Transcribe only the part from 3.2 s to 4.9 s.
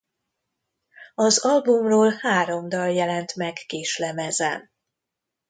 meg kislemezen.